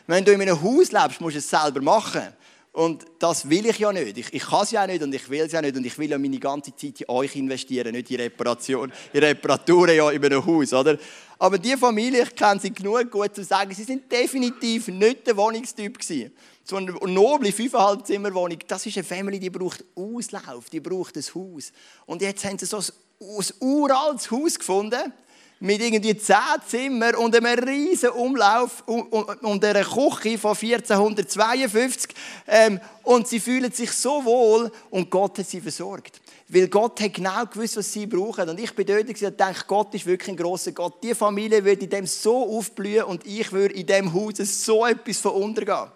[0.08, 2.34] Wenn du in einem Haus lebst, musst du es selber machen.
[2.78, 4.16] Und das will ich ja nicht.
[4.18, 5.76] Ich, ich kann es ja nicht und ich will es ja nicht.
[5.76, 9.96] Und ich will ja meine ganze Zeit in euch investieren, nicht in Reparation, in Reparaturen
[9.96, 10.96] ja in einem Haus, oder?
[11.40, 15.36] Aber die Familie, ich kenne sie genug gut, zu sagen, sie sind definitiv nicht der
[15.36, 16.30] Wohnungstyp gewesen.
[16.62, 21.24] So eine noble fünfeinhalb Zimmerwohnung, das ist eine Familie, die braucht Auslauf, die braucht ein
[21.34, 21.72] Haus.
[22.06, 22.84] Und jetzt haben sie so ein,
[23.20, 25.12] ein uraltes Haus gefunden
[25.60, 32.14] mit irgendwie zehn Zimmern und einem riesen Umlauf und einer Küche von 1452.
[32.46, 36.20] Ähm, und sie fühlen sich so wohl und Gott hat sie versorgt.
[36.48, 38.48] Weil Gott hat genau gewusst, was sie brauchen.
[38.48, 41.02] Und ich bin dort und denke, Gott ist wirklich ein großer Gott.
[41.02, 45.18] Die Familie würde in dem so aufblühen und ich würde in dem Haus so etwas
[45.18, 45.88] von untergehen.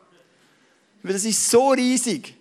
[1.02, 2.34] Weil das ist so riesig.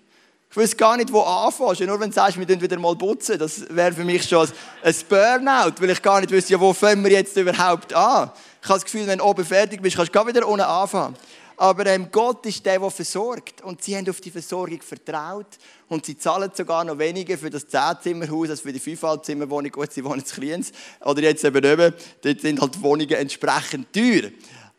[0.51, 1.87] Ich weiß gar nicht, wo anfangen.
[1.87, 4.49] Nur wenn du sagst, wir wieder mal putzen, das wäre für mich schon
[4.83, 8.31] ein Burnout, weil ich gar nicht wüsste, wo fangen wir jetzt überhaupt an.
[8.61, 11.15] Ich habe das Gefühl, wenn du oben fertig bist, kannst du wieder unten anfangen.
[11.55, 13.61] Aber ähm, Gott ist der, der versorgt.
[13.61, 15.45] Und sie haben auf die Versorgung vertraut.
[15.87, 19.71] Und sie zahlen sogar noch weniger für das Zehnzimmerhaus als für die Fünfhalbzimmerwohnung.
[19.71, 20.73] Gut, sie wohnen in Kliens.
[20.99, 21.93] Oder jetzt eben oben.
[22.23, 24.31] Dort sind halt Wohnungen entsprechend teuer.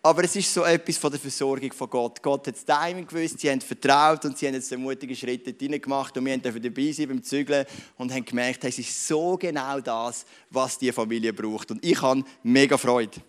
[0.05, 2.21] Aber es ist so etwas von der Versorgung von Gott.
[2.21, 5.47] Gott hat das Timing gewusst, sie haben vertraut und sie haben jetzt einen mutigen Schritt
[5.47, 7.65] dorthin gemacht und wir dürfen dabei sein beim Zügeln
[7.99, 11.71] und haben gemerkt, es ist so genau das, was die Familie braucht.
[11.71, 13.21] Und ich habe mega Freude.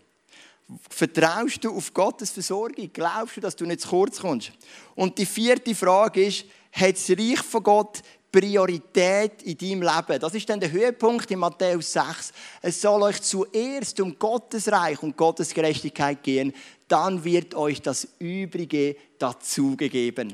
[0.89, 2.89] Vertraust du auf Gottes Versorgung?
[2.91, 4.51] Glaubst du, dass du nicht zu kurz kommst?
[4.95, 8.01] Und die vierte Frage ist, hat das Reich von Gott
[8.33, 10.19] Priorität in deinem Leben.
[10.19, 12.33] Das ist dann der Höhepunkt in Matthäus 6.
[12.63, 16.51] Es soll euch zuerst um Gottes Reich und Gottes Gerechtigkeit gehen,
[16.87, 20.33] dann wird euch das Übrige dazugegeben.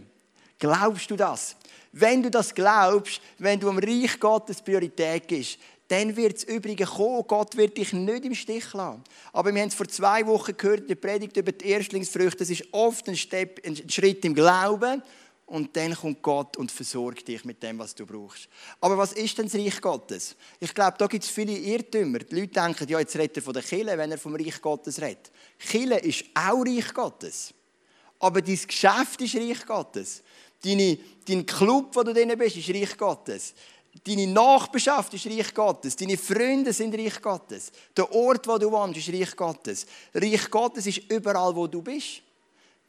[0.58, 1.58] Glaubst du das?
[1.92, 5.58] Wenn du das glaubst, wenn du am Reich Gottes Priorität gibst,
[5.90, 7.26] dann wird das Übrige kommen.
[7.28, 9.04] Gott wird dich nicht im Stich lassen.
[9.34, 12.38] Aber wir haben es vor zwei Wochen gehört, die Predigt über die Erstlingsfrüchte.
[12.38, 15.02] Das ist oft ein, Step, ein Schritt im Glauben
[15.50, 18.48] und dann kommt Gott und versorgt dich mit dem, was du brauchst.
[18.80, 20.36] Aber was ist denn das Reich Gottes?
[20.60, 22.20] Ich glaube, da gibt es viele Irrtümer.
[22.20, 25.02] Die Leute denken, ja, jetzt redet er von der Kille, wenn er vom Reich Gottes
[25.02, 25.32] redet.
[25.58, 27.54] Kille ist auch Reich Gottes.
[28.20, 30.22] Aber dein Geschäft ist Reich Gottes.
[30.64, 33.54] Deine, dein Club, wo du drin bist, ist Reich Gottes.
[34.06, 35.96] Deine Nachbarschaft ist Reich Gottes.
[35.96, 37.72] Deine Freunde sind Reich Gottes.
[37.98, 39.86] Der Ort, wo du wohnst, ist Reich Gottes.
[40.14, 42.22] Reich Gottes ist überall, wo du bist.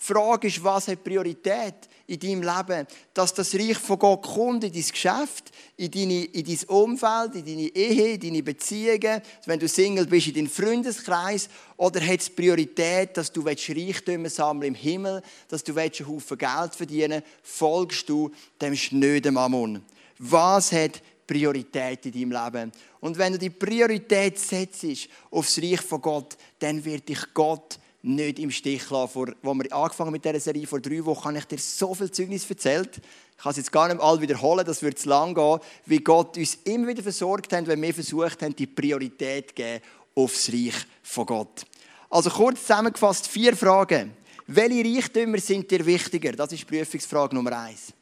[0.01, 1.75] Die Frage ist, was hat Priorität
[2.07, 2.87] in deinem Leben?
[3.13, 7.45] Dass das Reich von Gott kommt in dein Geschäft, in, deine, in dein Umfeld, in
[7.45, 11.51] deine Ehe, in deine Beziehungen, wenn du Single bist, in deinen Freundeskreis?
[11.77, 16.75] Oder hat es Priorität, dass du Reichtümer sammeln im Himmel, dass du einen Haufen Geld
[16.75, 19.83] verdienen Folgst du dem schnöden Mammon?
[20.19, 22.73] Was hat Priorität in deinem Leben?
[23.01, 24.87] Und wenn du die Priorität setzt
[25.31, 29.35] aufs Reich von Gott, dann wird dich Gott nicht im Stich lassen.
[29.43, 32.49] Wo wir angefangen mit dieser Serie, vor drei Wochen, habe ich dir so viel Zeugnis
[32.49, 33.01] erzählt.
[33.37, 36.37] Ich kann es jetzt gar nicht all wiederholen, das wird zu lang gehen, wie Gott
[36.37, 39.81] uns immer wieder versorgt hat, wenn wir versucht haben, die Priorität zu geben
[40.15, 41.65] aufs Reich von Gott.
[42.09, 44.13] Also kurz zusammengefasst, vier Fragen.
[44.47, 46.33] Welche Reichtümer sind dir wichtiger?
[46.33, 47.93] Das ist Prüfungsfrage Nummer eins.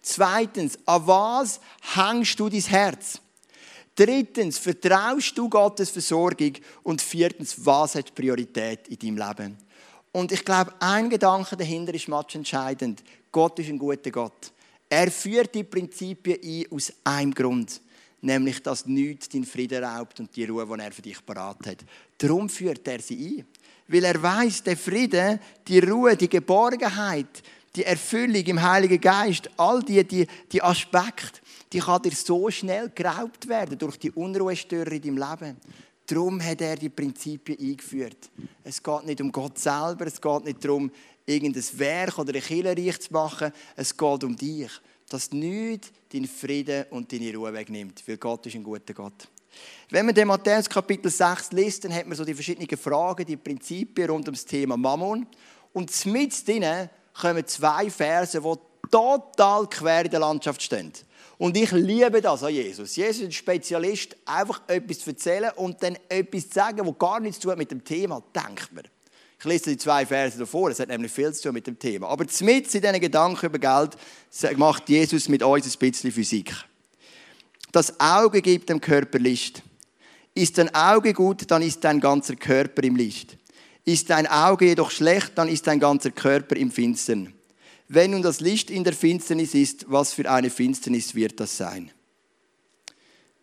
[0.00, 1.60] Zweitens, an was
[1.94, 3.20] hängst du dein Herz?
[3.96, 6.52] Drittens, vertraust du Gottes Versorgung?
[6.82, 9.56] Und viertens, was hat Priorität in deinem Leben?
[10.12, 13.02] Und ich glaube, ein Gedanke dahinter ist match entscheidend.
[13.32, 14.52] Gott ist ein guter Gott.
[14.88, 17.80] Er führt die Prinzipien ein aus einem Grund
[18.26, 21.78] nämlich dass nichts deinen Frieden raubt und die Ruhe, die er für dich parat hat.
[22.18, 23.46] Darum führt er sie ein.
[23.88, 27.42] Weil er weiß, der Frieden, die Ruhe, die Geborgenheit,
[27.74, 31.40] die Erfüllung im Heiligen Geist, all die, die, die Aspekte,
[31.72, 35.56] die kann dir so schnell geraubt werden durch die Unruhestörer in deinem Leben.
[36.06, 38.30] Darum hat er die Prinzipien eingeführt.
[38.62, 40.90] Es geht nicht um Gott selber, es geht nicht darum,
[41.24, 44.70] irgendein Werk oder eine Kirche zu machen, es geht um dich
[45.08, 49.28] dass nichts deinen Frieden und deine Ruhe wegnimmt, weil Gott ist ein guter Gott.
[49.88, 53.36] Wenn man den Matthäus Kapitel 6 liest, dann hat man so die verschiedenen Fragen, die
[53.36, 55.26] Prinzipien rund um das Thema Mammon.
[55.72, 60.92] Und mit drinnen kommen zwei Verse, die total quer in der Landschaft stehen.
[61.38, 62.96] Und ich liebe das an Jesus.
[62.96, 67.20] Jesus ist ein Spezialist, einfach etwas zu erzählen und dann etwas zu sagen, das gar
[67.20, 68.84] nichts zu tun mit dem Thema, denkt man.
[69.38, 72.08] Ich lese die zwei Verse davor, es hat nämlich viel zu tun mit dem Thema.
[72.08, 73.98] Aber mit in diesen Gedanken über Geld
[74.56, 76.54] macht Jesus mit uns ein bisschen Physik.
[77.70, 79.62] Das Auge gibt dem Körper Licht.
[80.34, 83.36] Ist dein Auge gut, dann ist dein ganzer Körper im Licht.
[83.84, 87.35] Ist dein Auge jedoch schlecht, dann ist dein ganzer Körper im Finstern.
[87.88, 91.90] Wenn nun das Licht in der Finsternis ist, was für eine Finsternis wird das sein?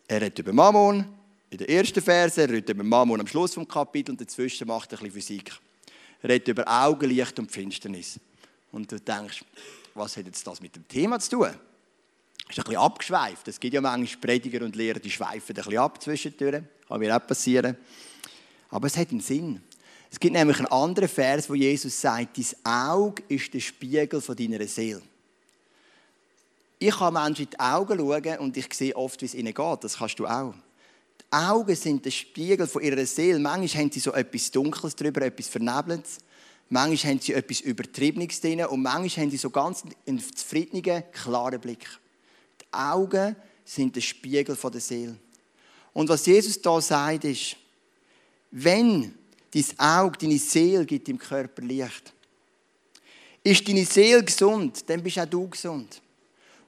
[0.08, 1.06] Er redet über Mammon
[1.50, 4.92] in der ersten Verse, er redet über Mammon am Schluss vom Kapitel und dazwischen macht
[4.92, 5.60] er ein bisschen Physik
[6.24, 8.20] redet über Augenlicht und Finsternis.
[8.72, 9.44] Und du denkst,
[9.94, 11.50] was hat jetzt das mit dem Thema zu tun?
[12.50, 13.48] Ist ein bisschen abgeschweift.
[13.48, 16.64] Es gibt ja manchmal Prediger und Lehrer, die schweifen ein bisschen ab zwischendurch.
[16.88, 17.78] Kann mir auch passieren.
[18.70, 19.62] Aber es hat einen Sinn.
[20.14, 24.36] Es gibt nämlich einen anderen Vers, wo Jesus sagt, dein Auge ist der Spiegel von
[24.36, 25.02] deiner Seele.
[26.78, 29.84] Ich kann Menschen in die Augen schauen und ich sehe oft, wie es ihnen geht.
[29.84, 30.54] Das kannst du auch.
[31.32, 33.40] Augen sind der Spiegel von ihrer Seele.
[33.40, 36.20] Manchmal haben sie so etwas Dunkles drüber, etwas Vernebeltes.
[36.70, 41.60] Manchmal haben sie etwas Übertriebenes drin und manchmal haben sie so ganz einen zufriedenen, klaren
[41.60, 41.88] Blick.
[42.62, 45.16] Die Augen sind der Spiegel der Seele.
[45.92, 47.56] Und was Jesus da sagt, ist,
[48.52, 49.16] wenn
[49.54, 52.14] dein Auge, deine Seele gibt im Körper Licht,
[53.44, 56.02] ist deine Seele gesund, dann bist auch du gesund.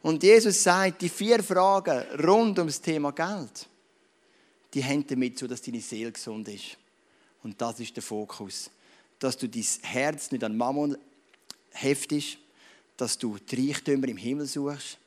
[0.01, 3.67] Und Jesus sagt, die vier Fragen rund ums Thema Geld,
[4.73, 6.77] die haben damit zu, dass deine Seele gesund ist.
[7.41, 8.69] Und das ist der Fokus.
[9.17, 10.97] Dass du dein Herz nicht an Mammon
[11.71, 12.37] heftest,
[12.97, 14.97] dass du die Reichtümer im Himmel suchst,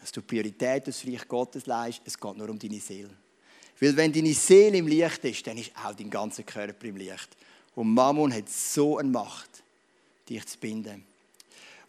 [0.00, 2.02] dass du Priorität des Reich Gottes leist.
[2.04, 3.10] Es geht nur um deine Seele.
[3.80, 7.36] Weil wenn deine Seele im Licht ist, dann ist auch dein ganzer Körper im Licht.
[7.74, 9.62] Und Mammon hat so eine Macht,
[10.28, 11.04] dich zu binden.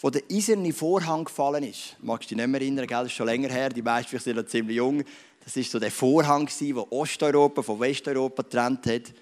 [0.02, 2.98] Wo der eiserne Vorhang gefallen ist, magst du dich nicht mehr erinnern, gell?
[3.00, 5.04] das ist schon länger her, die meisten sind noch ziemlich jung,
[5.44, 9.14] das ist so der Vorhang, der Osteuropa von Westeuropa getrennt hat.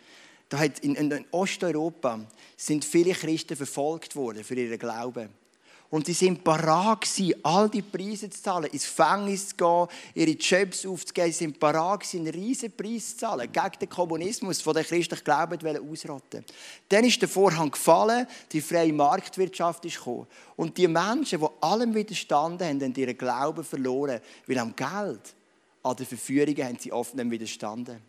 [0.50, 2.26] Da hat in, in Osteuropa
[2.56, 5.30] sind viele Christen verfolgt worden für ihren Glauben.
[5.90, 7.08] Und sie sind parat
[7.44, 11.32] all die Preise zu zahlen, ins Gefängnis zu gehen, ihre Jobs aufzugeben.
[11.32, 15.90] Sie sind parat einen riesen Preis zu zahlen, gegen den Kommunismus, den der christlichen Glauben
[15.90, 16.44] ausrotten
[16.90, 20.28] Dann ist der Vorhang gefallen, die freie Marktwirtschaft ist gekommen.
[20.58, 25.36] Und die Menschen, die allem widerstanden haben, haben ihren Glauben verloren, weil am Geld
[25.84, 28.02] an den Verführungen haben sie oft nicht widerstanden.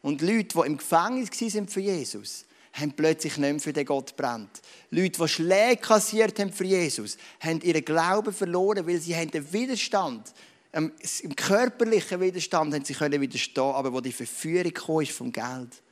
[0.00, 2.46] Und Leute, die im Gefängnis waren für Jesus,
[2.78, 4.60] haben plötzlich nicht mehr für den Gott brennt.
[4.90, 10.32] Leute, die Schläge kassiert haben für Jesus, haben ihren Glauben verloren, weil sie den Widerstand,
[10.72, 15.82] ähm, im körperlichen Widerstand, haben sie können widerstehen, aber wo die Verführung ist vom Geld,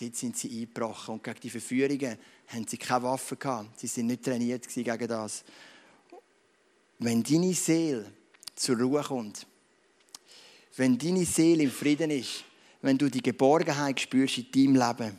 [0.00, 2.16] dort sind sie eingebrochen und gegen die Verführungen
[2.48, 3.78] haben sie keine Waffen gehabt.
[3.78, 5.44] Sie sind nicht trainiert gegen das.
[6.98, 8.10] Wenn deine Seele
[8.54, 9.46] zur Ruhe kommt,
[10.76, 12.44] wenn deine Seele im Frieden ist,
[12.80, 15.18] wenn du die Geborgenheit spürst in deinem Leben,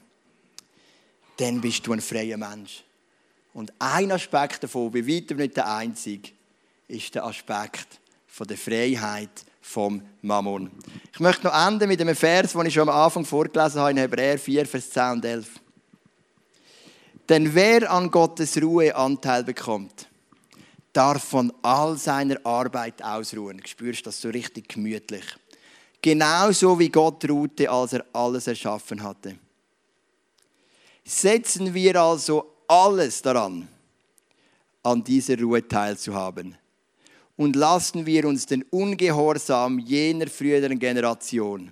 [1.41, 2.84] dann bist du ein freier Mensch.
[3.54, 6.30] Und ein Aspekt davon, bei weitem nicht der einzige,
[6.88, 7.99] ist der Aspekt
[8.47, 10.71] der Freiheit vom Mammon.
[11.13, 13.97] Ich möchte noch enden mit einem Vers, den ich schon am Anfang vorgelesen habe, in
[13.97, 15.47] Hebräer 4, Vers 10 und 11.
[17.30, 20.08] Denn wer an Gottes Ruhe Anteil bekommt,
[20.91, 23.58] darf von all seiner Arbeit ausruhen.
[23.58, 25.25] Du spürst das so richtig gemütlich.
[26.01, 29.36] Genauso wie Gott ruhte, als er alles erschaffen hatte.
[31.03, 33.67] Setzen wir also alles daran,
[34.83, 36.57] an dieser Ruhe teilzuhaben.
[37.37, 41.71] Und lassen wir uns den Ungehorsam jener früheren Generation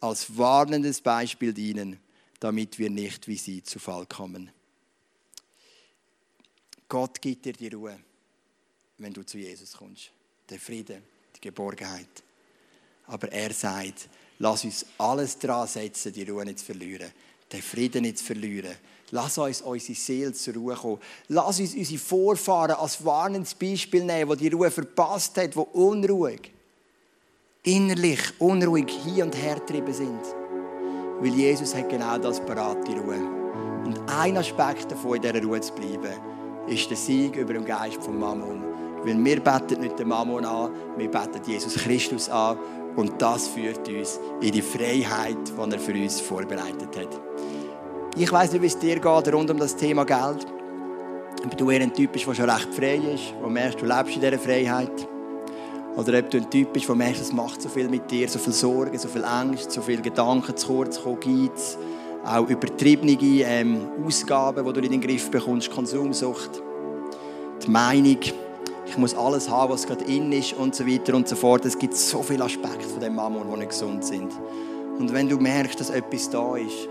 [0.00, 1.98] als warnendes Beispiel dienen,
[2.40, 4.50] damit wir nicht wie sie zu Fall kommen.
[6.88, 7.98] Gott gibt dir die Ruhe,
[8.98, 10.10] wenn du zu Jesus kommst.
[10.48, 11.02] Der Friede,
[11.36, 12.22] die Geborgenheit.
[13.06, 14.08] Aber er sagt,
[14.38, 17.10] lass uns alles dran setzen, die Ruhe nicht zu verlieren,
[17.52, 18.74] den Frieden nicht zu verlieren.
[19.10, 20.98] Lass uns unsere Seele zur Ruhe kommen.
[21.28, 26.50] Lass uns unsere Vorfahren als warnendes Beispiel nehmen, die die Ruhe verpasst hat, die unruhig,
[27.62, 30.22] innerlich unruhig hin und her getrieben sind.
[31.20, 33.20] Weil Jesus hat genau das parat, die Ruhe.
[33.84, 36.14] Und ein Aspekt davon, in dieser Ruhe zu bleiben,
[36.66, 38.64] ist der Sieg über den Geist von Mammon.
[39.04, 42.56] Weil wir beten nicht den Mammon an, wir beten Jesus Christus an.
[42.96, 47.20] Und das führt uns in die Freiheit, die er für uns vorbereitet hat.
[48.16, 50.46] Ich weiß nicht, wie es dir geht rund um das Thema Geld.
[51.44, 54.14] Ob du eher ein Typ bist, der schon recht frei ist, wo merkst, du lebst
[54.14, 55.08] in dieser Freiheit.
[55.96, 58.38] Oder ob du ein Typ bist, der merkst, es macht so viel mit dir, so
[58.38, 61.78] viel Sorgen, so viel Angst, so viel Gedanken zu kurz kommen gibt
[62.24, 66.62] auch übertriebene ähm, Ausgaben, die du in den Griff bekommst, Konsumsucht,
[67.64, 68.18] die Meinung,
[68.92, 71.64] ich muss alles haben, was gerade in ist und so weiter und so fort.
[71.64, 74.30] Es gibt so viele Aspekte von dem Mammon, die nicht gesund sind.
[74.98, 76.88] Und wenn du merkst, dass etwas da ist,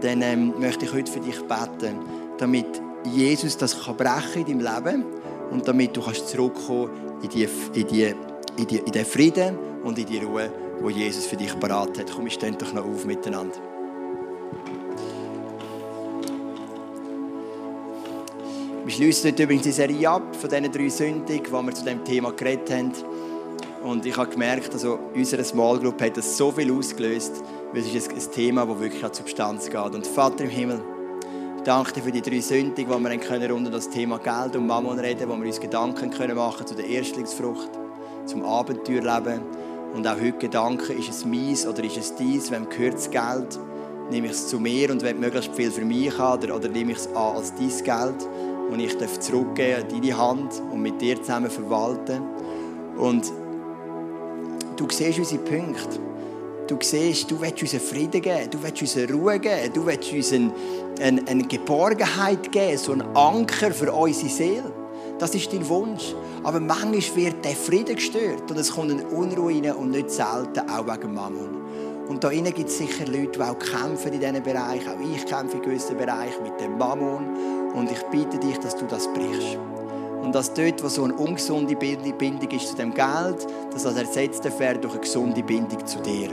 [0.00, 1.98] dann ähm, möchte ich heute für dich beten,
[2.38, 2.66] damit
[3.02, 5.04] Jesus das kann brechen in deinem Leben
[5.50, 8.14] und damit du kannst zurückkommen in, die, in, die,
[8.56, 12.12] in, die, in den Frieden und in die Ruhe, wo Jesus für dich parat hat.
[12.14, 13.69] Komm, wir stehen doch noch auf miteinander.
[18.90, 22.04] Wir schließen heute übrigens die Serie ab von diesen drei Sünden, wo wir zu dem
[22.04, 22.92] Thema geredet haben.
[23.84, 27.40] Und ich habe gemerkt, also unsere Small Group hat das so viel ausgelöst,
[27.72, 29.94] weil es ist ein Thema, das wirklich an die Substanz geht.
[29.94, 30.82] Und Vater im Himmel,
[31.58, 34.56] ich danke dir für die drei Sünden, die wir können rund um das Thema Geld
[34.56, 37.70] und Mammon reden, wo wir uns Gedanken können machen zu der Erstlingsfrucht,
[38.26, 39.42] zum Abenteuerleben.
[39.94, 43.56] Und auch heute Gedanken, ist es meins oder ist es dies, wem gehört das Geld?
[44.10, 46.90] Nehme ich es zu mir und will möglichst viel für mich haben oder, oder nehme
[46.90, 48.26] ich es an als dein Geld?
[48.70, 52.22] Und ich darf zurückgeben in deine Hand und mit dir zusammen verwalten.
[52.98, 53.32] Und
[54.76, 55.98] du siehst unsere Punkte.
[56.66, 60.32] Du siehst, du willst uns Frieden geben, du willst uns Ruhe geben, du willst uns
[60.32, 60.52] eine,
[61.00, 64.72] eine, eine Geborgenheit geben, so einen Anker für unsere Seele.
[65.18, 66.14] Das ist dein Wunsch.
[66.44, 70.60] Aber manchmal wird der Frieden gestört und es kommt eine Unruhe rein und nicht selten
[70.70, 71.60] auch wegen Mammon.
[72.08, 74.88] Und da gibt es sicher Leute, die auch kämpfen in diesen Bereichen.
[74.88, 77.59] Auch ich kämpfe in gewissen Bereichen mit dem Mammon.
[77.74, 79.58] Und ich bitte dich, dass du das brichst.
[80.22, 84.44] Und dass dort, wo so eine ungesunde Bindung ist zu dem Geld, dass das ersetzt
[84.44, 86.30] wird durch eine gesunde Bindung zu dir.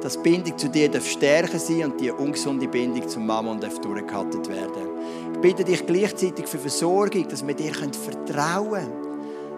[0.00, 3.78] Dass die Bindung zu dir darf stärker sein und die ungesunde Bindung zum Mammon darf
[3.80, 4.88] durchgehattet werden.
[5.34, 9.08] Ich bitte dich gleichzeitig für Versorgung, dass wir dir vertrauen können.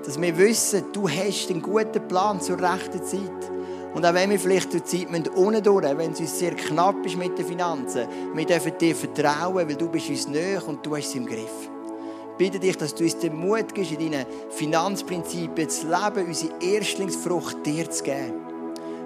[0.04, 3.60] Dass wir wissen, du hast einen guten Plan zur rechten Zeit.
[3.94, 7.16] Und auch wenn wir vielleicht die Zeit unten durch, wenn es uns sehr knapp ist
[7.16, 11.09] mit den Finanzen, wir dürfen dir vertrauen, weil du bist uns näher und du hast
[11.09, 11.68] es im Griff.
[12.33, 16.53] Ich bitte dich, dass du uns den Mut gibst, in deinen Finanzprinzipien zu leben, unsere
[16.61, 18.35] Erstlingsfrucht dir zu geben.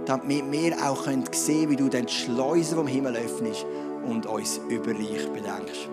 [0.04, 3.64] Damit wir auch sehen können, wie du den Schleusen vom Himmel öffnest
[4.06, 5.88] und uns überreich bedenkst.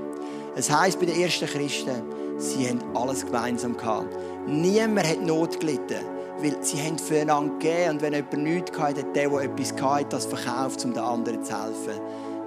[0.56, 2.04] Es heisst bei den ersten Christen,
[2.38, 4.14] sie haben alles gemeinsam gehabt.
[4.46, 9.16] Niemand hat Not gelitten weil sie haben füreinander gegeben und wenn jemand nichts hatte, hat
[9.16, 12.02] der, der etwas hatte, das verkauft, um den anderen zu helfen.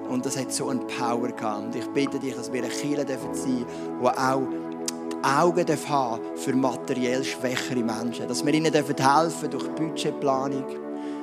[0.09, 1.65] Und das hat so eine Power gehabt.
[1.65, 4.43] Und ich bitte dich, dass wir eine Kirche sein dürfen, die auch
[5.23, 8.29] Augen haben für materiell schwächere Menschen.
[8.29, 10.67] Dass wir ihnen helfen dürfen durch Budgetplanung,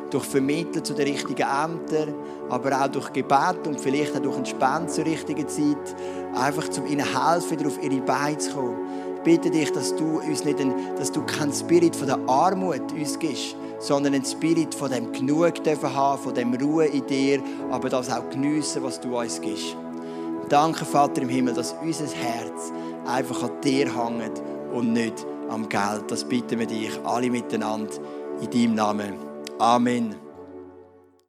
[0.10, 2.16] durch Vermitteln zu den richtigen Ämtern,
[2.50, 5.96] aber auch durch Gebet und vielleicht auch durch ein Spenden zur richtigen Zeit.
[6.34, 8.78] Einfach, um ihnen helfen, wieder auf ihre Beine zu kommen
[9.24, 13.18] bitte dich, dass du uns nicht, ein, dass du keinen Spirit von der Armut uns
[13.20, 17.90] gibst, sondern einen Spirit von dem Genug dürfen haben, von dem Ruhe in dir, aber
[17.90, 19.76] das auch geniessen, was du uns gibst.
[20.50, 22.72] Danke, Vater im Himmel, dass unser Herz
[23.08, 24.42] einfach an dir hängt
[24.74, 26.10] und nicht am Geld.
[26.10, 27.94] Das bitten wir dich alle miteinander
[28.42, 29.14] in deinem Namen.
[29.60, 30.31] Amen.